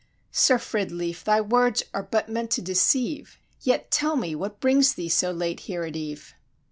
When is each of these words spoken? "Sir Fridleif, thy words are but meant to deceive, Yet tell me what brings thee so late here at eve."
"Sir 0.31 0.57
Fridleif, 0.57 1.23
thy 1.23 1.41
words 1.41 1.83
are 1.93 2.01
but 2.01 2.27
meant 2.27 2.49
to 2.53 2.61
deceive, 2.63 3.37
Yet 3.61 3.91
tell 3.91 4.15
me 4.15 4.33
what 4.33 4.59
brings 4.59 4.95
thee 4.95 5.09
so 5.09 5.29
late 5.29 5.59
here 5.69 5.83
at 5.83 5.95
eve." 5.95 6.33